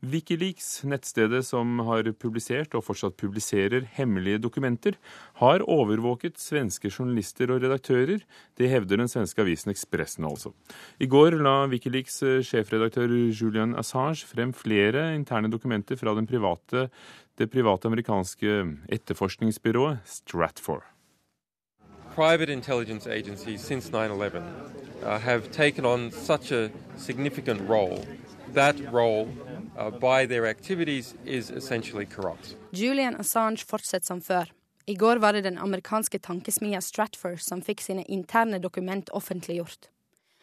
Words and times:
Wikileaks, 0.00 0.80
nettstedet 0.88 1.42
som 1.44 1.74
har 1.84 2.06
publisert 2.16 2.72
og 2.72 2.86
fortsatt 2.86 3.18
publiserer 3.20 3.84
hemmelige 3.98 4.38
dokumenter, 4.40 4.94
har 5.36 5.60
overvåket 5.68 6.40
svenske 6.40 6.88
journalister 6.88 7.52
og 7.52 7.60
redaktører. 7.60 8.24
Det 8.56 8.70
hevder 8.72 9.02
den 9.02 9.12
svenske 9.12 9.44
avisen 9.44 9.68
Expressen 9.74 10.24
altså. 10.24 10.54
I 10.96 11.04
går 11.04 11.36
la 11.44 11.66
Wikileaks 11.68 12.16
sjefredaktør 12.48 13.12
Julian 13.28 13.76
Assange 13.76 14.24
frem 14.24 14.54
flere 14.56 15.10
interne 15.14 15.52
dokumenter 15.52 16.00
fra 16.00 16.16
private, 16.24 16.88
det 17.36 17.50
private 17.50 17.86
amerikanske 17.86 18.78
etterforskningsbyrået 18.88 20.00
Stratfor. 20.06 20.82
Private 22.14 22.52
intelligence 22.52 23.06
agencies 23.06 23.60
since 23.60 23.92
9 23.92 23.98
11 24.16 24.42
uh, 25.04 25.18
have 25.20 25.52
taken 25.52 25.84
on 25.84 26.10
such 26.10 26.52
a 26.52 26.70
significant 26.96 27.60
role. 27.68 28.06
That 28.54 28.76
role 28.92 29.28
uh. 29.76 29.90
Julian 32.72 33.16
Assange 33.20 33.64
fortsetter 33.66 34.06
som 34.06 34.20
før. 34.20 34.50
I 34.86 34.94
går 34.94 35.20
var 35.22 35.32
det 35.32 35.44
den 35.46 35.58
amerikanske 35.58 36.18
tankesmia 36.18 36.80
Stratfor 36.80 37.36
som 37.38 37.62
fikk 37.62 37.80
sine 37.84 38.04
interne 38.08 38.58
dokument 38.58 39.10
offentliggjort. 39.14 39.88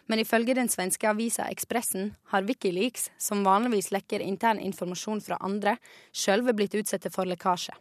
Men 0.07 0.19
ifølge 0.23 0.55
den 0.55 0.69
svenske 0.71 1.09
avisa 1.09 1.49
Ekspressen 1.51 2.13
har 2.31 2.45
Wikileaks, 2.47 3.09
som 3.17 3.43
vanligvis 3.43 3.91
lekker 3.91 4.23
intern 4.23 4.59
informasjon 4.63 5.21
fra 5.25 5.37
andre, 5.43 5.75
sjølve 6.15 6.55
blitt 6.55 6.77
utsatt 6.79 7.09
for 7.11 7.27
lekkasje. 7.27 7.75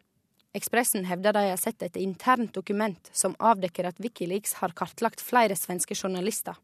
Ekspressen 0.57 1.05
hevder 1.07 1.37
de 1.37 1.45
har 1.51 1.61
sett 1.61 1.83
et 1.85 1.99
internt 2.01 2.55
dokument 2.57 3.11
som 3.13 3.37
avdekker 3.39 3.87
at 3.87 4.01
Wikileaks 4.03 4.57
har 4.63 4.75
kartlagt 4.75 5.23
flere 5.23 5.55
svenske 5.55 5.95
journalister. 5.95 6.57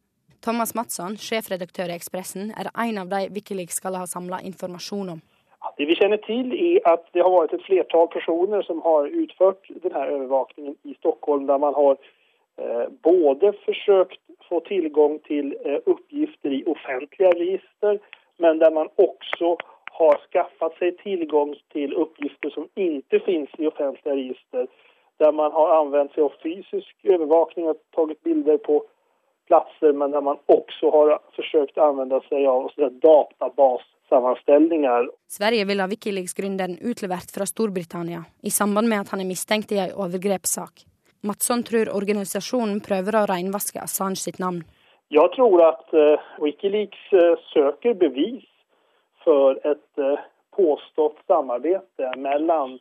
Thomas 0.42 0.74
Matsson, 0.74 1.14
sjefredaktør 1.16 1.92
i 1.92 1.95
Ekspressen, 1.95 2.50
er 2.59 2.70
en 2.84 2.96
av 2.98 3.10
de 3.12 3.28
Wikileaks 3.34 3.77
skal 3.78 3.95
ha 3.95 4.06
samla 4.10 4.41
informasjon 4.42 5.12
om. 5.14 5.20
Det 5.78 5.87
vi 5.87 5.95
kjenner 5.95 6.19
til 6.24 6.50
er 6.56 6.80
at 6.91 7.05
det 7.14 7.23
har 7.23 7.30
vært 7.30 7.55
et 7.55 7.62
flertall 7.62 8.09
personer 8.10 8.64
som 8.67 8.80
har 8.83 9.06
utført 9.06 9.70
denne 9.84 10.02
overvåkningen 10.17 10.75
i 10.83 10.97
Stockholm, 10.98 11.47
der 11.47 11.62
man 11.62 11.77
har 11.78 11.94
eh, 12.58 12.89
både 13.06 13.52
forsøkt 13.62 14.19
få 14.48 14.61
tilgang 14.67 15.20
til 15.30 15.55
eh, 15.64 15.78
oppgifter 15.86 16.50
i 16.58 16.64
offentlige 16.67 17.30
register, 17.39 18.00
men 18.42 18.58
der 18.58 18.74
man 18.74 18.91
også 18.98 19.55
har 19.98 20.19
skaffet 20.27 20.78
seg 20.80 20.98
tilgang 21.05 21.55
til 21.72 21.95
oppgifter 21.95 22.50
som 22.50 22.67
ikke 22.77 23.22
finnes 23.27 23.55
i 23.58 23.70
offentlige 23.70 24.19
register. 24.19 24.67
Der 25.22 25.30
man 25.30 25.55
har 25.55 25.77
anvendt 25.78 26.17
seg 26.17 26.27
av 26.27 26.34
fysisk 26.42 27.14
overvåkning 27.14 27.70
og 27.70 27.78
tatt 27.95 28.19
bilder 28.27 28.58
på 28.67 28.83
plasser, 29.53 29.92
men 29.92 30.11
der 30.11 30.20
man 30.20 30.36
også 30.48 30.91
har 30.91 31.19
forsøkt 31.36 31.78
å 31.78 31.91
anvende 31.91 32.20
seg 32.28 32.47
av 32.48 32.70
databassammenstellinger. 33.05 35.08
Sverige 35.28 35.64
vil 35.69 35.81
ha 35.83 35.86
Wikileaks-gründeren 35.91 36.78
utlevert 36.81 37.34
fra 37.34 37.47
Storbritannia 37.48 38.25
i 38.42 38.50
samband 38.50 38.89
med 38.89 39.05
at 39.05 39.12
han 39.12 39.20
er 39.20 39.28
mistenkt 39.28 39.73
i 39.75 39.80
en 39.83 39.97
overgrepssak. 40.05 40.84
Matsson 41.28 41.62
tror 41.69 41.92
organisasjonen 41.92 42.80
prøver 42.83 43.20
å 43.20 43.28
renvaske 43.30 43.83
Assange 43.83 44.23
sitt 44.23 44.41
navn. 44.42 44.62
Jeg 45.12 45.28
tror 45.36 45.61
at 45.67 45.86
uh, 45.92 46.17
Wikileaks 46.41 47.03
uh, 47.12 47.36
søker 47.53 47.95
bevis 48.00 48.47
for 49.27 49.61
et 49.69 49.91
uh, 50.00 50.17
påstått 50.56 51.20
samarbeid 51.28 51.80
mellom 52.20 52.78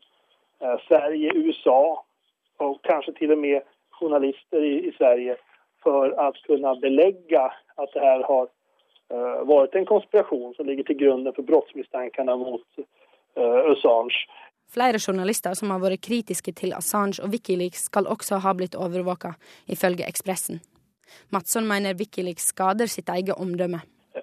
Sverige, 0.85 1.31
USA 1.33 1.97
og 2.61 2.75
kanskje 2.85 3.13
til 3.17 3.31
og 3.33 3.39
med 3.41 3.65
journalister 3.97 4.61
i 4.61 4.91
Sverige 4.93 5.33
for 5.83 6.13
å 6.13 6.31
kunne 6.45 6.75
belegge 6.81 7.43
at 7.81 7.93
det 7.93 7.99
här 7.99 8.23
har 8.27 8.47
uh, 9.13 9.41
vært 9.49 9.75
en 9.75 9.89
konspirasjon 9.89 10.53
som 10.55 10.69
ligger 10.69 10.87
til 10.87 10.99
grunn 11.03 11.33
för 11.35 11.43
brottsmisstankarna 11.43 12.35
mot 12.37 12.67
uh, 12.79 13.71
Assange. 13.71 14.25
Flere 14.71 14.99
journalister 14.99 15.53
som 15.53 15.71
har 15.73 15.81
vært 15.83 16.05
kritiske 16.07 16.53
til 16.55 16.73
Assange 16.73 17.19
og 17.23 17.33
Wikileaks, 17.33 17.89
skal 17.89 18.07
også 18.07 18.39
ha 18.39 18.53
blitt 18.55 18.77
overvåka, 18.79 19.33
ifølge 19.67 20.07
Ekspressen. 20.07 20.61
Matsson 21.29 21.67
mener 21.67 21.97
Wikileaks 21.99 22.47
skader 22.53 22.87
sitt 22.87 23.09
eget 23.09 23.35
omdømme. 23.35 23.81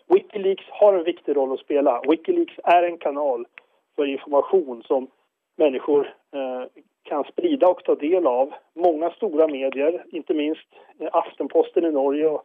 Wikileaks 0.08 0.64
har 0.80 0.96
en 0.96 1.04
viktig 1.04 1.36
rolle 1.36 1.58
å 1.58 1.60
spille. 1.60 1.92
Wikileaks 2.08 2.56
er 2.64 2.88
en 2.88 2.96
kanal 3.02 3.44
for 3.96 4.08
informasjon 4.08 4.82
som 4.86 5.08
mennesker 5.60 6.08
eh, 6.32 6.64
kan 7.08 7.24
sprida 7.24 7.70
og 7.72 7.80
ta 7.84 7.94
del 8.00 8.26
av. 8.26 8.52
Mange 8.78 9.10
store 9.16 9.48
medier, 9.50 10.02
ikke 10.12 10.36
minst 10.36 10.66
eh, 11.00 11.08
Aftenposten 11.12 11.86
i 11.88 11.94
Norge 11.94 12.28
og 12.28 12.44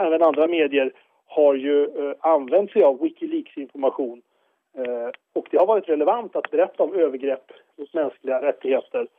även 0.00 0.22
andre 0.22 0.48
medier, 0.48 0.90
har 1.36 1.54
jo 1.54 1.76
eh, 1.84 2.12
anvendt 2.26 2.74
seg 2.74 2.86
av 2.86 2.98
Wikileaks-informasjon. 3.02 4.18
Eh, 4.78 5.08
og 5.38 5.50
det 5.50 5.60
har 5.60 5.70
vært 5.70 5.90
relevant 5.92 6.36
å 6.36 6.44
berette 6.50 6.82
om 6.82 6.94
overgrep 6.94 7.54
mot 7.78 7.94
menneskelige 7.94 8.42
rettigheter. 8.46 9.10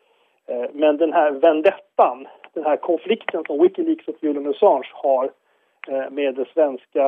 Men 0.74 0.97
denne 0.97 1.22
vendettan, 1.40 2.25
denne 2.57 2.72
konflikten 2.84 3.46
som 3.46 3.59
Wikileaks 3.62 4.09
og 4.09 4.24
Julian 4.25 4.50
Assange 4.50 4.90
har 5.03 5.30
med 6.12 6.35
den 6.35 6.47
svenske 6.50 7.06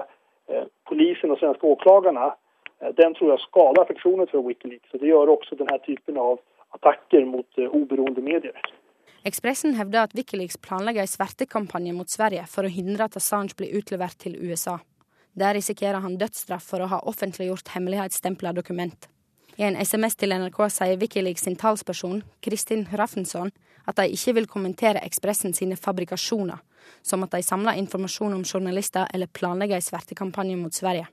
polisen 0.88 1.34
og 1.34 1.42
svenske 1.42 1.68
åklagerne, 1.68 2.30
den 2.96 3.18
tror 3.18 3.34
jeg 3.34 3.44
skader 3.44 3.90
fortroendet 3.90 4.32
for 4.32 4.46
Wikileaks. 4.46 4.94
Og 4.94 5.02
det 5.02 5.10
gjør 5.10 5.34
også 5.34 5.58
denne 5.60 5.76
typen 5.84 6.22
av 6.22 6.38
attacker 6.84 7.26
mot 7.26 7.60
oberoende 7.72 8.22
eh, 8.22 8.28
medier. 8.34 8.72
Ekspressen 9.24 9.78
hevder 9.80 10.04
at 10.04 10.16
Wikileaks 10.18 10.58
planlegger 10.60 11.06
en 11.06 11.08
svertekampanje 11.08 11.94
mot 11.96 12.10
Sverige 12.12 12.44
for 12.52 12.68
å 12.68 12.72
hindre 12.72 13.08
at 13.08 13.16
Assange 13.16 13.56
blir 13.56 13.72
utlevert 13.80 14.20
til 14.20 14.36
USA. 14.36 14.82
Der 15.34 15.56
risikerer 15.56 16.04
han 16.04 16.20
dødsstraff 16.20 16.68
for 16.68 16.84
å 16.84 16.90
ha 16.92 17.00
offentliggjort 17.10 17.72
hemmelighetsstempla 17.74 18.52
dokument. 18.54 19.08
I 19.58 19.68
en 19.70 19.78
SMS 19.78 20.18
til 20.18 20.34
NRK 20.34 20.60
sier 20.74 21.00
Wikileaks 21.00 21.46
sin 21.46 21.56
talsperson, 21.56 22.24
Kristin 22.44 22.88
Raffensson, 22.92 23.54
at 23.88 23.98
de 24.00 24.10
ikke 24.12 24.36
vil 24.40 24.50
kommentere 24.50 25.02
Ekspressen 25.06 25.54
sine 25.56 25.78
fabrikasjoner, 25.80 26.60
som 27.06 27.24
at 27.24 27.36
de 27.36 27.44
samler 27.46 27.80
informasjon 27.80 28.34
om 28.36 28.44
journalister 28.44 29.08
eller 29.14 29.32
planlegger 29.32 29.80
en 29.80 29.88
svertekampanje 29.88 30.58
mot 30.60 30.74
Sverige. 30.74 31.08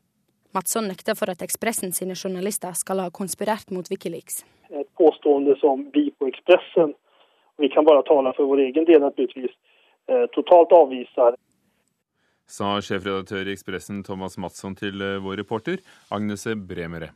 Madsson 0.53 0.89
nekter 0.91 1.15
for 1.19 1.31
at 1.31 1.43
Ekspressen 1.43 1.93
sine 1.97 2.17
journalister 2.19 2.73
skal 2.79 3.05
ha 3.05 3.11
konspirert 3.15 3.71
mot 3.71 3.87
Wikileaks 3.91 4.43
et 4.71 4.89
påstående 4.99 5.57
som 5.61 5.91
vi 5.95 6.11
på 6.19 6.29
Expressen, 6.31 6.95
vi 7.59 7.69
kan 7.69 7.85
bare 7.85 8.05
tale 8.07 8.33
for 8.37 8.49
vår 8.51 8.65
egen 8.69 8.87
del 8.89 9.03
naturligvis, 9.03 9.55
eh, 10.09 10.27
totalt 10.37 10.73
avviser. 10.73 11.37
Sa 12.51 12.81
sjefredaktør 12.83 13.47
i 13.47 13.55
Ekspressen 13.55 14.03
Thomas 14.05 14.39
Madsson 14.39 14.75
til 14.75 15.03
eh, 15.03 15.19
vår 15.23 15.43
reporter 15.43 15.83
Agnese 16.11 16.57
Bremere. 16.57 17.13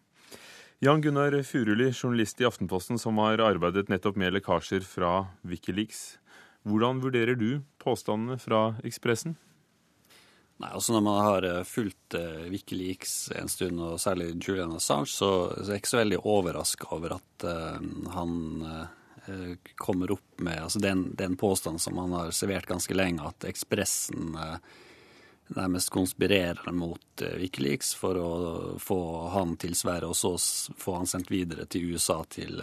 Jan 0.83 1.00
Gunnar 1.00 1.33
Furuli, 1.47 1.93
journalist 1.93 2.41
i 2.41 2.44
Aftenposten 2.44 2.99
som 2.99 3.17
har 3.23 3.41
arbeidet 3.41 3.89
nettopp 3.89 4.19
med 4.21 4.34
lekkasjer 4.34 4.84
fra 4.84 5.31
Wikileaks. 5.43 6.19
Hvordan 6.65 7.00
vurderer 7.00 7.39
du 7.39 7.62
påstandene 7.78 8.37
fra 8.39 8.75
Ekspressen? 8.84 9.39
Nei, 10.56 10.70
altså 10.70 10.92
Når 10.94 11.00
man 11.03 11.20
har 11.25 11.42
eh, 11.48 11.62
fulgt 11.66 12.15
uh, 12.15 12.44
Wikileaks 12.50 13.32
en 13.34 13.48
stund, 13.50 13.81
og 13.82 14.00
særlig 14.00 14.31
Julian 14.38 14.76
Assange, 14.76 15.10
så, 15.10 15.31
så 15.56 15.66
er 15.66 15.75
jeg 15.75 15.82
ikke 15.82 15.94
så 15.94 16.03
veldig 16.03 16.20
overraska 16.22 16.91
over 16.94 17.16
at 17.16 17.47
uh, 17.48 17.81
han 18.15 18.37
uh, 18.62 19.56
kommer 19.81 20.12
opp 20.14 20.41
med 20.44 20.60
altså 20.62 20.78
den, 20.84 21.09
den 21.19 21.34
påstanden 21.41 21.82
som 21.82 21.98
han 21.98 22.12
har 22.12 22.31
servert 22.37 22.69
ganske 22.69 22.94
lenge, 22.94 23.25
at 23.25 23.47
Ekspressen 23.48 24.34
nærmest 25.54 25.88
konspirerer 25.93 26.72
mot 26.76 27.22
Wikileaks 27.41 27.94
for 27.97 28.20
å 28.20 28.32
få 28.81 28.98
han 29.32 29.56
til 29.60 29.72
Sverige, 29.76 30.10
og 30.12 30.19
så 30.19 30.34
få 30.76 30.98
han 30.98 31.09
sendt 31.09 31.32
videre 31.32 31.64
til 31.72 31.94
USA 31.94 32.19
til, 32.28 32.60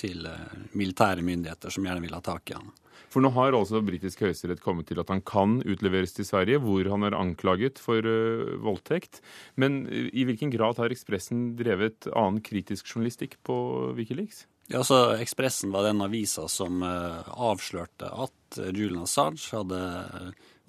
til 0.00 0.24
militære 0.72 1.24
myndigheter 1.24 1.72
som 1.72 1.84
gjerne 1.84 2.04
vil 2.04 2.16
ha 2.16 2.22
tak 2.24 2.52
i 2.52 2.56
han. 2.58 2.72
For 3.10 3.22
nå 3.22 3.32
har 3.34 3.56
altså 3.58 3.80
britisk 3.82 4.22
høyesterett 4.22 4.62
kommet 4.62 4.86
til 4.90 5.00
at 5.02 5.08
han 5.10 5.22
kan 5.26 5.58
utleveres 5.66 6.14
til 6.14 6.26
Sverige, 6.28 6.60
hvor 6.62 6.86
han 6.92 7.06
er 7.08 7.16
anklaget 7.18 7.80
for 7.82 8.06
uh, 8.06 8.54
voldtekt. 8.62 9.18
Men 9.58 9.82
uh, 9.90 10.06
i 10.14 10.26
hvilken 10.28 10.52
grad 10.54 10.78
har 10.78 10.94
Ekspressen 10.94 11.56
drevet 11.58 12.06
annen 12.14 12.38
kritisk 12.46 12.86
journalistikk 12.86 13.40
på 13.46 13.56
Wikileaks? 13.98 14.44
Ja, 14.70 14.84
altså 14.84 15.16
Ekspressen 15.18 15.74
var 15.74 15.88
den 15.88 16.04
avisa 16.04 16.46
som 16.46 16.84
uh, 16.86 17.26
avslørte 17.34 18.12
at 18.14 18.60
Julian 18.70 19.02
Assange 19.02 19.42
hadde, 19.56 19.80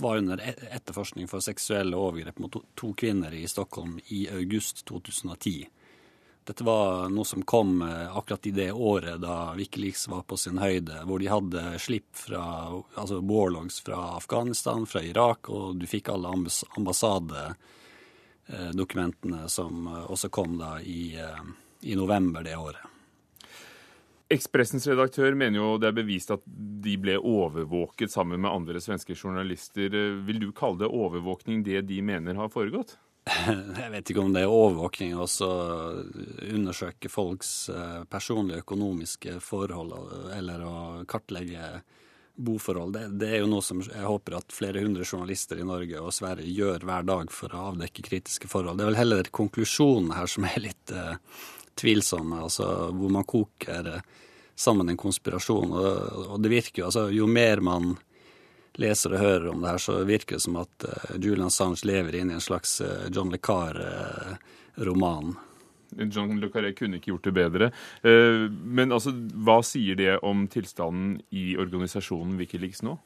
var 0.02 0.18
under 0.22 0.42
etterforskning 0.42 1.30
for 1.30 1.46
seksuelle 1.46 1.98
overgrep 1.98 2.42
mot 2.42 2.54
to, 2.54 2.64
to 2.78 2.90
kvinner 2.98 3.34
i 3.38 3.46
Stockholm 3.50 4.00
i 4.10 4.26
august 4.34 4.82
2010. 4.90 5.70
Dette 6.44 6.64
var 6.66 7.10
noe 7.14 7.26
som 7.26 7.44
kom 7.46 7.82
eh, 7.86 8.18
akkurat 8.18 8.48
i 8.48 8.52
det 8.52 8.72
året 8.72 9.22
da 9.22 9.54
Wikileaks 9.54 10.08
var 10.08 10.22
på 10.26 10.38
sin 10.38 10.58
høyde, 10.58 11.04
hvor 11.06 11.20
de 11.22 11.28
hadde 11.30 11.80
slipp 11.80 12.16
fra 12.18 12.68
altså 12.96 13.20
warlogs 13.22 13.82
fra 13.86 14.16
Afghanistan, 14.18 14.86
fra 14.90 15.04
Irak, 15.06 15.50
og 15.54 15.76
du 15.78 15.86
fikk 15.90 16.10
alle 16.10 16.34
ambassadedokumentene 16.80 19.50
som 19.54 19.88
eh, 19.88 20.06
også 20.10 20.30
kom 20.34 20.58
da 20.58 20.82
i, 20.82 21.16
eh, 21.22 21.42
i 21.86 21.96
november 21.96 22.44
det 22.44 22.58
året. 22.58 22.82
Ekspressens 24.32 24.88
redaktør 24.88 25.36
mener 25.36 25.60
jo 25.60 25.78
det 25.78 25.88
er 25.92 26.02
bevist 26.02 26.32
at 26.34 26.42
de 26.48 26.98
ble 26.98 27.18
overvåket 27.20 28.12
sammen 28.14 28.42
med 28.42 28.50
andre 28.50 28.82
svenske 28.82 29.14
journalister. 29.14 29.90
Vil 30.26 30.40
du 30.40 30.52
kalle 30.56 30.80
det 30.80 30.88
overvåkning, 30.88 31.64
det 31.68 31.82
de 31.92 32.02
mener 32.02 32.36
har 32.40 32.50
foregått? 32.50 32.98
Jeg 33.26 33.92
vet 33.94 34.10
ikke 34.10 34.24
om 34.24 34.34
det 34.34 34.42
er 34.44 34.52
overvåkning 34.52 35.14
å 35.14 35.28
undersøke 36.50 37.10
folks 37.12 37.70
eh, 37.70 38.04
personlige 38.10 38.64
økonomiske 38.64 39.36
forhold 39.46 39.94
eller 40.34 40.64
å 40.66 40.78
kartlegge 41.10 41.82
boforhold. 42.42 42.94
Det, 42.94 43.08
det, 43.22 43.30
er 43.30 43.44
jo 43.44 43.50
noe 43.52 43.64
som 43.66 43.82
jeg 43.84 44.06
håper 44.08 44.40
at 44.40 44.56
flere 44.56 44.82
hundre 44.84 45.06
journalister 45.06 45.60
i 45.62 45.68
Norge 45.68 46.02
og 46.02 46.14
Sverige 46.16 46.50
gjør 46.50 46.86
hver 46.88 47.08
dag 47.08 47.34
for 47.34 47.54
å 47.54 47.68
avdekke 47.72 48.06
kritiske 48.08 48.50
forhold. 48.52 48.80
Det 48.80 48.86
er 48.86 48.92
vel 48.94 49.02
heller 49.02 49.32
konklusjonen 49.34 50.14
her 50.16 50.32
som 50.32 50.48
er 50.50 50.58
litt 50.64 50.94
uh, 50.96 51.18
tvilsom, 51.80 52.34
altså 52.40 52.68
hvor 52.96 53.14
man 53.14 53.28
koker 53.28 53.92
eh, 53.96 54.08
sammen 54.56 54.90
en 54.92 55.00
konspirasjon. 55.00 55.76
Og, 55.76 56.24
og, 56.28 56.40
det 56.44 56.54
virker 56.54 56.84
jo, 56.84 56.90
altså 56.90 57.08
jo 57.14 57.28
mer 57.30 57.64
man 57.66 57.94
leser 58.80 59.16
og 59.16 59.24
hører 59.24 59.48
om 59.52 59.64
det 59.64 59.74
her, 59.74 59.82
så 59.84 60.00
virker 60.08 60.38
det 60.38 60.46
som 60.46 60.60
at 60.62 60.88
uh, 60.88 61.14
Julian 61.18 61.50
Assange 61.50 61.84
lever 61.88 62.22
inne 62.22 62.36
i 62.36 62.40
en 62.40 62.44
slags 62.44 62.78
uh, 62.82 63.08
John 63.12 63.34
Le 63.34 63.40
Carre-roman. 63.42 65.34
Uh, 65.36 65.48
John 66.12 66.40
Le 66.40 66.50
Carré 66.50 66.74
kunne 66.74 67.00
ikke 67.00 67.12
gjort 67.12 67.28
det 67.28 67.36
bedre. 67.36 67.72
Eh, 68.04 68.48
men 68.50 68.94
altså, 68.96 69.12
hva 69.12 69.60
sier 69.66 69.98
det 70.00 70.18
om 70.26 70.46
tilstanden 70.52 71.20
i 71.36 71.56
organisasjonen 71.60 72.38
Wikileaks 72.40 72.84
nå? 72.88 72.98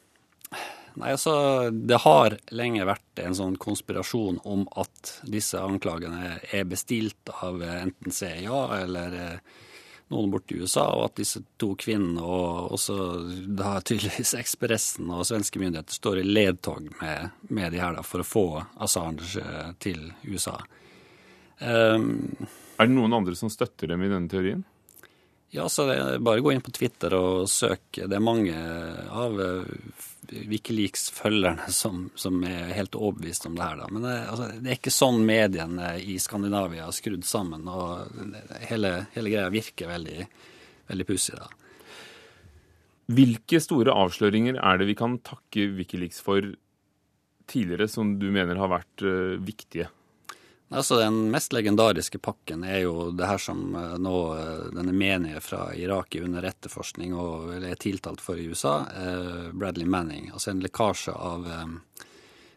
Nei, 0.96 1.12
altså, 1.12 1.72
Det 1.72 1.98
har 2.06 2.38
lenge 2.56 2.88
vært 2.88 3.24
en 3.26 3.36
sånn 3.36 3.58
konspirasjon 3.60 4.40
om 4.48 4.64
at 4.80 5.18
disse 5.28 5.60
anklagene 5.60 6.38
er 6.54 6.68
bestilt 6.70 7.34
av 7.42 7.64
enten 7.66 8.16
CIA 8.16 8.62
eller 8.84 9.18
eh, 9.20 9.64
noen 10.14 10.32
borte 10.32 10.54
i 10.54 10.62
USA, 10.62 10.86
og 10.94 11.08
at 11.08 11.20
disse 11.22 11.42
to 11.62 11.72
kvinnene 11.80 12.22
og 12.22 12.76
også 12.78 12.98
da 13.58 13.78
tydeligvis 13.82 14.36
Ekspressen 14.42 15.10
og 15.10 15.26
svenske 15.28 15.62
myndigheter 15.62 15.98
står 15.98 16.22
i 16.22 16.28
ledtog 16.28 16.92
med, 17.02 17.34
med 17.50 17.74
de 17.74 17.82
her 17.82 17.98
da, 17.98 18.06
for 18.06 18.22
å 18.22 18.28
få 18.28 18.46
Assange 18.86 19.42
eh, 19.42 19.74
til 19.82 20.12
USA. 20.28 20.60
Um, 21.60 22.28
er 22.76 22.90
det 22.90 22.96
noen 22.98 23.16
andre 23.16 23.36
som 23.40 23.50
støtter 23.50 23.94
dem 23.94 24.04
i 24.04 24.12
denne 24.12 24.30
teorien? 24.30 24.66
Ja, 25.56 25.70
så 25.72 25.86
det 25.88 25.96
er 25.96 26.24
bare 26.24 26.44
gå 26.44 26.52
inn 26.52 26.64
på 26.64 26.74
Twitter 26.76 27.14
og 27.16 27.46
søk. 27.48 27.86
Det 27.96 28.12
er 28.12 28.24
mange 28.24 28.56
av 29.08 29.38
eh, 29.40 30.02
Wikileaks-følgerne 30.52 31.70
som, 31.72 32.10
som, 32.20 32.42
er 32.44 32.74
helt 32.76 32.98
overbevist 33.00 33.48
om 33.48 33.56
det 33.56 33.64
her. 33.64 33.80
Da. 33.80 33.88
Men 33.94 34.04
det, 34.04 34.16
altså, 34.34 34.50
det, 34.58 34.68
er 34.68 34.80
ikke 34.80 34.94
sånn 34.94 35.22
mediene 35.28 35.94
i 36.02 36.18
Skandinavia 36.20 36.90
er 36.90 36.98
skrudd 36.98 37.24
sammen. 37.28 37.70
Og 37.72 38.60
hele, 38.68 38.98
hele 39.16 39.32
greia 39.32 39.54
virker 39.54 39.94
veldig, 39.94 40.28
veldig 40.92 41.08
pussig. 41.08 41.40
Hvilke 43.16 43.62
store 43.64 43.96
avsløringer 43.96 44.60
er 44.60 44.82
det 44.82 44.90
vi 44.90 44.98
kan 44.98 45.20
takke 45.24 45.70
Wikileaks 45.78 46.20
for 46.26 46.52
tidligere, 47.48 47.88
som 47.88 48.18
du 48.20 48.28
mener 48.34 48.58
har 48.58 48.72
vært 48.72 49.06
uh, 49.06 49.38
viktige? 49.46 49.88
Altså 50.70 50.98
Den 50.98 51.32
mest 51.32 51.54
legendariske 51.54 52.18
pakken 52.18 52.64
er 52.66 52.80
jo 52.88 53.12
det 53.14 53.28
her 53.30 53.38
som 53.42 53.76
eh, 53.78 53.98
nå 54.02 54.34
eh, 54.34 54.64
denne 54.74 54.94
menige 54.98 55.38
fra 55.46 55.76
Irak 55.78 56.16
er 56.16 56.24
under 56.26 56.44
etterforskning 56.50 57.14
og 57.14 57.54
er 57.60 57.76
tiltalt 57.78 58.22
for 58.22 58.36
i 58.42 58.48
USA, 58.50 58.86
eh, 58.90 59.54
Bradley 59.54 59.86
Manning. 59.86 60.32
Altså 60.34 60.50
en 60.52 60.62
lekkasje 60.66 61.14
av 61.14 61.46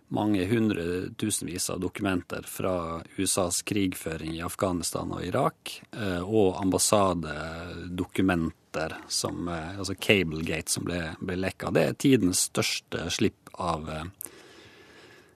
mange 0.08 0.46
hundre 0.48 1.12
tusenvis 1.20 1.70
av 1.70 1.80
dokumenter 1.84 2.42
fra 2.48 3.02
USAs 3.18 3.62
krigføring 3.68 4.34
i 4.38 4.42
Afghanistan 4.42 5.12
og 5.12 5.24
Irak, 5.26 5.82
og 6.24 6.56
ambassadedokumenter, 6.62 8.96
som, 9.12 9.48
altså 9.52 9.94
Cablegate, 10.00 10.72
som 10.72 10.84
ble, 10.88 11.12
ble 11.20 11.36
lekka. 11.36 11.68
Det 11.76 11.82
er 11.84 11.92
tidens 12.00 12.48
største 12.48 13.12
slipp 13.12 13.52
av 13.60 13.84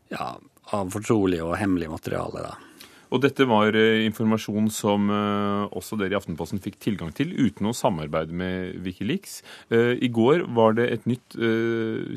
ja, 0.09 0.41
av 0.71 0.93
fortrolig 0.95 1.43
og 1.45 1.57
hemmelig 1.61 1.91
materiale. 1.93 2.47
Da. 2.47 2.73
Og 3.13 3.21
dette 3.21 3.45
var 3.49 3.77
eh, 3.77 4.03
informasjon 4.07 4.71
som 4.73 5.11
eh, 5.13 5.75
også 5.77 5.99
dere 6.01 6.15
i 6.15 6.19
Aftenposten 6.19 6.63
fikk 6.65 6.79
tilgang 6.81 7.13
til 7.15 7.35
uten 7.37 7.69
å 7.69 7.75
samarbeide 7.77 8.33
med 8.37 8.79
Wikileaks. 8.85 9.41
Eh, 9.73 9.99
I 10.01 10.09
går 10.13 10.47
var 10.57 10.79
det 10.79 10.89
et 10.89 11.09
nytt 11.11 11.37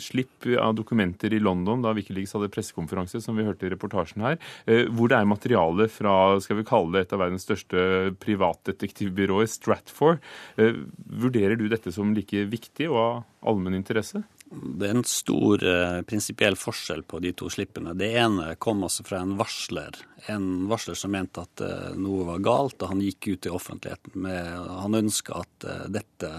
slipp 0.02 0.46
av 0.60 0.76
dokumenter 0.78 1.34
i 1.34 1.42
London 1.42 1.84
da 1.84 1.94
Wikileaks 1.96 2.36
hadde 2.36 2.50
pressekonferanse, 2.54 3.20
som 3.24 3.38
vi 3.38 3.46
hørte 3.48 3.68
i 3.68 3.72
reportasjen 3.72 4.24
her, 4.24 4.38
hvor 4.94 5.10
det 5.10 5.18
er 5.18 5.30
materiale 5.30 5.88
fra 5.92 6.36
skal 6.44 6.60
vi 6.60 6.66
kalle 6.68 6.94
det 6.94 7.06
et 7.06 7.16
av 7.16 7.22
verdens 7.24 7.46
største 7.48 8.14
privatdetektivbyråer, 8.22 9.48
Stratfor. 9.50 10.20
Vurderer 10.58 11.58
du 11.60 11.68
dette 11.72 11.94
som 11.96 12.14
like 12.16 12.46
viktig 12.52 12.90
og 12.92 13.00
av 13.02 13.24
allmenn 13.54 13.78
interesse? 13.80 14.24
Det 14.46 14.88
er 14.88 14.94
en 14.94 15.08
stor 15.08 15.64
eh, 15.66 16.02
prinsipiell 16.06 16.56
forskjell 16.60 17.02
på 17.10 17.20
de 17.24 17.32
to 17.34 17.50
slippene. 17.50 17.96
Det 17.98 18.12
ene 18.20 18.52
kom 18.62 18.84
altså 18.86 19.04
fra 19.08 19.24
en 19.24 19.34
varsler. 19.40 19.98
En 20.32 20.68
varsler 20.70 20.98
som 21.00 21.14
mente 21.16 21.42
at 21.42 21.64
eh, 21.66 21.96
noe 21.98 22.28
var 22.28 22.44
galt, 22.46 22.78
og 22.82 22.94
han 22.94 23.02
gikk 23.02 23.32
ut 23.34 23.50
i 23.50 23.54
offentligheten 23.54 24.22
med 24.28 24.70
Han 24.84 25.00
ønska 25.02 25.42
at 25.42 25.66
eh, 25.66 25.84
dette 25.98 26.32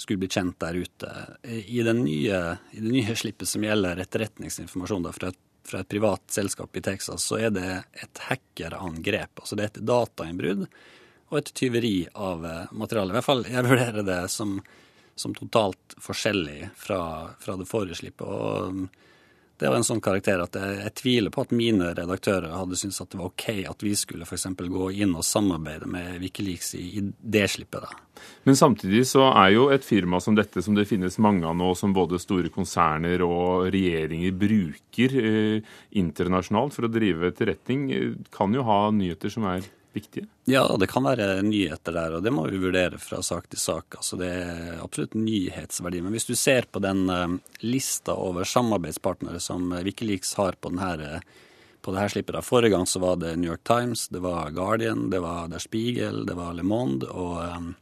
skulle 0.00 0.22
bli 0.24 0.30
kjent 0.32 0.58
der 0.64 0.80
ute. 0.80 1.12
I, 1.44 1.82
nye, 1.92 2.40
i 2.72 2.80
det 2.80 2.94
nye 2.96 3.16
slippet 3.16 3.48
som 3.48 3.64
gjelder 3.64 4.00
etterretningsinformasjon 4.02 5.04
da, 5.04 5.12
fra, 5.14 5.30
et, 5.30 5.40
fra, 5.68 5.82
et, 5.84 5.90
privat 5.92 6.24
selskap 6.32 6.76
i 6.76 6.82
Texas, 6.82 7.28
så 7.28 7.38
er 7.38 7.52
det 7.54 7.68
et 7.92 8.24
hackerangrep. 8.30 9.44
Altså 9.44 9.58
det 9.58 9.66
er 9.66 9.74
et 9.74 9.84
datainnbrudd 9.92 10.64
og 11.32 11.38
et 11.38 11.52
tyveri 11.56 11.96
av 12.14 12.48
eh, 12.48 12.72
materiale. 12.72 13.12
I 13.12 13.20
hvert 13.20 13.28
fall 13.28 13.44
jeg 13.48 13.68
vurderer 13.68 14.08
det 14.08 14.22
som 14.32 14.56
som 15.14 15.34
totalt 15.36 15.96
forskjellig 16.00 16.72
fra, 16.76 17.02
fra 17.40 17.56
det 17.56 17.68
forrige 17.68 18.00
slippet. 18.00 18.26
Og 18.26 18.88
det 19.62 19.68
var 19.70 19.78
en 19.78 19.86
sånn 19.86 20.00
karakter 20.02 20.40
at 20.42 20.56
jeg, 20.58 20.78
jeg 20.80 20.92
tviler 20.98 21.30
på 21.30 21.44
at 21.44 21.52
mine 21.54 21.92
redaktører 21.94 22.50
hadde 22.50 22.74
syntes 22.80 22.98
at 23.04 23.12
det 23.12 23.20
var 23.20 23.28
OK 23.28 23.44
at 23.70 23.84
vi 23.84 23.92
skulle 23.98 24.26
f.eks. 24.26 24.48
gå 24.58 24.88
inn 25.04 25.12
og 25.14 25.26
samarbeide 25.26 25.86
med 25.86 26.16
Wikileaks 26.22 26.74
i, 26.80 26.86
i 26.98 27.02
det 27.04 27.44
slippet. 27.52 27.84
da. 27.84 28.22
Men 28.42 28.58
samtidig 28.58 29.04
så 29.12 29.28
er 29.28 29.52
jo 29.54 29.68
et 29.70 29.86
firma 29.86 30.18
som 30.24 30.34
dette, 30.34 30.64
som 30.66 30.74
det 30.74 30.88
finnes 30.90 31.18
mange 31.22 31.46
av 31.46 31.54
nå, 31.58 31.68
som 31.78 31.94
både 31.94 32.18
store 32.22 32.50
konserner 32.54 33.22
og 33.22 33.68
regjeringer 33.70 34.34
bruker 34.40 35.14
eh, 35.22 35.76
internasjonalt 36.02 36.74
for 36.74 36.88
å 36.88 36.92
drive 36.98 37.30
etterretning, 37.30 37.86
eh, 37.94 38.18
kan 38.34 38.54
jo 38.54 38.66
ha 38.66 38.80
nyheter 38.90 39.30
som 39.30 39.46
er 39.52 39.70
viktige? 39.92 40.26
Ja, 40.50 40.64
det 40.80 40.88
kan 40.90 41.04
være 41.04 41.42
nyheter 41.46 41.94
der, 41.94 42.16
og 42.16 42.24
det 42.24 42.32
må 42.34 42.46
vi 42.50 42.60
vurdere 42.62 42.98
fra 43.02 43.20
sak 43.22 43.48
til 43.52 43.60
sak. 43.60 43.98
Altså, 43.98 44.18
det 44.20 44.30
er 44.32 44.80
absolutt 44.82 45.14
nyhetsverdi. 45.18 46.02
Men 46.02 46.16
hvis 46.16 46.28
du 46.28 46.34
ser 46.38 46.68
på 46.70 46.82
den 46.82 47.04
uh, 47.10 47.38
lista 47.60 48.16
over 48.16 48.48
samarbeidspartnere 48.48 49.40
som 49.40 49.72
Wikileaks 49.84 50.34
har 50.40 50.58
på, 50.60 50.72
denne, 50.72 51.22
på 51.82 51.94
det 51.94 52.02
her 52.02 52.14
slippet 52.16 52.38
da. 52.38 52.42
Forrige 52.44 52.74
gang 52.76 52.86
så 52.86 53.02
var 53.02 53.20
det 53.22 53.36
New 53.36 53.50
York 53.50 53.64
Times, 53.68 54.08
det 54.08 54.22
var 54.24 54.50
Guardian, 54.50 55.08
det 55.10 55.22
var 55.22 55.48
Der 55.52 55.62
Spiegel, 55.62 56.26
det 56.26 56.36
var 56.38 56.54
Le 56.54 56.66
Monde 56.66 57.08
og, 57.10 57.72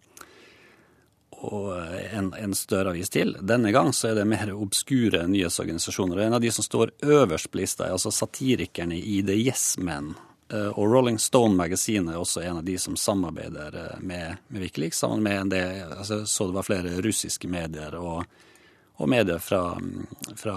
og 1.41 1.69
en, 2.13 2.33
en 2.35 2.55
større 2.55 2.95
avis 2.95 3.13
til. 3.13 3.37
Denne 3.41 3.73
gang 3.73 3.93
så 3.97 4.11
er 4.11 4.21
det 4.21 4.29
mer 4.29 4.53
obskure 4.55 5.27
nyhetsorganisasjoner. 5.29 6.19
Og 6.19 6.27
en 6.27 6.41
av 6.41 6.43
de 6.45 6.51
som 6.53 6.67
står 6.67 6.97
øverst 7.07 7.51
på 7.51 7.63
lista, 7.63 7.87
er 7.87 7.97
altså 7.97 8.13
satirikerne 8.15 8.99
i 8.99 9.21
The 9.25 9.39
Yes 9.39 9.79
Men. 9.79 10.15
Eh, 10.53 10.69
og 10.69 10.93
Rolling 10.93 11.19
Stone 11.19 11.55
Magazine 11.55 12.13
er 12.13 12.19
også 12.19 12.43
en 12.43 12.61
av 12.61 12.65
de 12.67 12.77
som 12.79 12.97
samarbeider 12.97 13.77
eh, 13.77 13.99
med, 14.01 14.37
med 14.49 14.63
Wikileaks. 14.63 14.99
sammen 14.99 15.23
med 15.23 15.41
en 15.55 15.99
altså, 15.99 16.27
Så 16.27 16.47
det 16.47 16.55
var 16.55 16.67
flere 16.67 17.03
russiske 17.03 17.49
medier 17.49 17.95
og, 17.95 18.25
og 18.97 19.09
medier 19.09 19.39
fra, 19.39 19.79
fra 20.37 20.57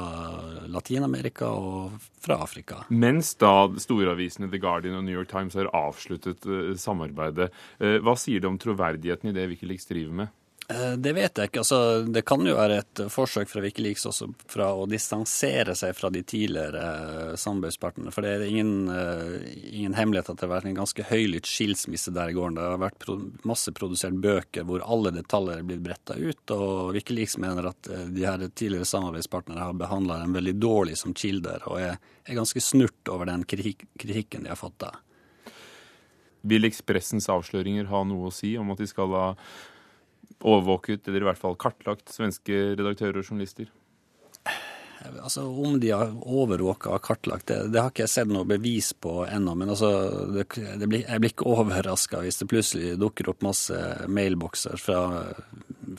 Latin-Amerika 0.68 1.48
og 1.48 2.00
fra 2.22 2.40
Afrika. 2.44 2.84
Mens 2.90 3.36
da 3.36 3.70
storavisene 3.78 4.50
The 4.50 4.58
Guardian 4.58 4.98
og 4.98 5.04
New 5.06 5.16
York 5.20 5.30
Times 5.30 5.54
har 5.54 5.70
avsluttet 5.78 6.46
uh, 6.50 6.74
samarbeidet. 6.76 7.52
Hva 7.78 8.16
sier 8.18 8.42
det 8.42 8.50
om 8.50 8.58
troverdigheten 8.60 9.30
i 9.30 9.36
det 9.36 9.48
Wikileaks 9.52 9.88
driver 9.92 10.24
med? 10.24 10.34
Eh, 10.68 10.92
det 10.98 11.12
vet 11.14 11.38
jeg 11.38 11.50
ikke. 11.50 11.60
Altså, 11.60 11.78
det 12.08 12.24
kan 12.28 12.46
jo 12.48 12.56
være 12.56 12.78
et 12.80 13.02
forsøk 13.12 13.50
fra 13.52 13.62
Wikileaks 13.66 14.06
også 14.08 14.30
fra 14.50 14.70
å 14.78 14.86
distansere 14.88 15.76
seg 15.76 15.96
fra 15.98 16.12
de 16.14 16.22
tidligere 16.24 16.84
uh, 16.84 17.34
samarbeidspartnerne. 17.40 18.14
For 18.16 18.24
det 18.24 18.32
er 18.38 18.46
ingen, 18.48 18.88
uh, 18.88 19.44
ingen, 19.68 19.98
hemmelighet 19.98 20.32
at 20.32 20.40
det 20.40 20.48
har 20.48 20.54
vært 20.54 20.70
en 20.72 20.78
ganske 20.80 21.08
høylytt 21.10 21.50
skilsmisse 21.50 22.14
der 22.16 22.32
i 22.32 22.38
gården. 22.38 22.56
Det 22.60 22.68
har 22.70 22.80
vært 22.80 23.08
masse 23.50 23.74
produsert 23.76 24.16
bøker 24.24 24.68
hvor 24.70 24.86
alle 24.88 25.12
detaljer 25.16 25.60
er 25.60 25.68
blitt 25.68 25.84
bretta 25.84 26.16
ut. 26.16 26.56
Og 26.56 26.94
Wikileaks 26.96 27.36
mener 27.44 27.68
at 27.74 27.92
de 27.92 28.24
her 28.24 28.48
tidligere 28.48 28.88
samarbeidspartnerne 28.88 29.68
har 29.68 29.76
behandla 29.80 30.22
dem 30.24 30.38
veldig 30.40 30.56
dårlig 30.64 30.96
som 31.02 31.16
kilder, 31.18 31.68
og 31.68 31.82
er, 31.82 32.00
er 32.24 32.40
ganske 32.40 32.64
snurt 32.64 33.12
over 33.12 33.28
den 33.28 33.44
kritik 33.44 33.84
kritikken 34.00 34.48
de 34.48 34.54
har 34.54 34.60
fått 34.60 34.80
da. 34.86 34.94
Vil 36.48 36.68
Ekspressens 36.68 37.28
avsløringer 37.32 37.88
ha 37.92 38.04
noe 38.08 38.32
å 38.32 38.34
si 38.36 38.56
om 38.60 38.72
at 38.74 38.80
de 38.80 38.88
skal 38.88 39.12
ha 39.16 39.28
overvåket, 40.44 41.08
eller 41.08 41.24
i 41.24 41.30
hvert 41.32 41.42
fall 41.42 41.58
kartlagt, 41.60 42.12
svenske 42.12 42.76
redaktører 42.76 43.22
og 43.22 43.26
journalister? 43.28 43.72
Altså, 45.22 45.44
Om 45.44 45.80
de 45.80 45.90
har 45.92 46.12
overvåka 46.22 46.94
og 46.96 47.02
kartlagt, 47.04 47.48
det, 47.48 47.58
det, 47.74 47.80
har 47.82 47.92
ikke 47.92 48.06
jeg 48.06 48.14
sett 48.14 48.32
noe 48.32 48.48
bevis 48.48 48.94
på 48.94 49.24
ennå. 49.28 49.56
Men 49.60 49.74
altså, 49.74 49.90
det, 50.32 50.46
det 50.80 50.88
blir, 50.88 51.04
jeg 51.04 51.24
blir 51.24 51.34
ikke 51.34 51.50
overraska 51.52 52.22
hvis 52.24 52.40
det 52.40 52.50
plutselig 52.52 52.94
dukker 53.02 53.34
opp 53.34 53.44
masse 53.44 53.80
mailbokser 54.08 54.80
fra, 54.80 55.02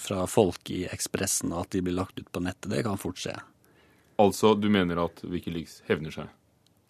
fra 0.00 0.24
folk 0.30 0.72
i 0.72 0.84
Ekspressen, 0.92 1.52
og 1.52 1.66
at 1.66 1.76
de 1.76 1.84
blir 1.84 1.98
lagt 1.98 2.20
ut 2.20 2.30
på 2.32 2.44
nettet. 2.44 2.70
Det 2.72 2.84
kan 2.86 3.00
fort 3.00 3.20
skje. 3.20 3.36
Altså, 4.22 4.54
du 4.56 4.70
mener 4.72 5.02
at 5.04 5.20
Wikileaks 5.26 5.82
hevner 5.88 6.14
seg? 6.14 6.32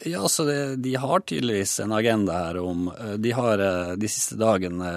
Ja, 0.05 0.29
så 0.29 0.45
det, 0.45 0.77
De 0.85 0.95
har 1.01 1.23
tydeligvis 1.25 1.79
en 1.81 1.93
agenda 1.97 2.33
her 2.33 2.59
om 2.61 2.91
De 3.19 3.31
har 3.33 3.61
de 3.97 4.09
siste 4.11 4.37
dagene, 4.37 4.91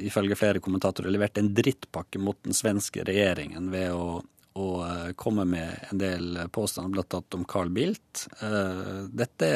ifølge 0.00 0.38
flere 0.38 0.62
kommentatorer, 0.64 1.12
levert 1.12 1.38
en 1.38 1.52
drittpakke 1.54 2.18
mot 2.18 2.38
den 2.46 2.56
svenske 2.56 3.04
regjeringen 3.04 3.68
ved 3.72 3.92
å 4.60 4.86
eh, 4.86 5.12
komme 5.12 5.44
med 5.44 5.86
en 5.90 5.98
del 5.98 6.38
påstander, 6.52 6.90
blant 6.90 7.14
annet 7.14 7.34
om 7.34 7.44
Carl 7.44 7.70
Bildt. 7.70 8.26
Eh, 8.42 9.04
dette 9.08 9.50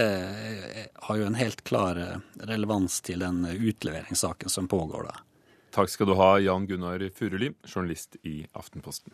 har 0.95 1.17
jo 1.17 1.27
en 1.27 1.39
helt 1.39 1.65
klar 1.65 2.01
eh, 2.01 2.17
relevans 2.47 3.01
til 3.01 3.25
den 3.25 3.45
utleveringssaken 3.47 4.51
som 4.51 4.69
pågår 4.69 5.11
da. 5.11 5.19
Takk 5.75 5.91
skal 5.91 6.07
du 6.07 6.15
ha, 6.19 6.39
Jan 6.39 6.67
Gunnar 6.67 7.03
Furuli, 7.15 7.51
journalist 7.67 8.17
i 8.23 8.45
Aftenposten. 8.53 9.13